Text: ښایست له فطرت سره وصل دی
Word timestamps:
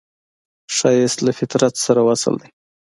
ښایست 0.75 1.19
له 1.25 1.31
فطرت 1.39 1.73
سره 1.85 1.99
وصل 2.07 2.33
دی 2.41 2.49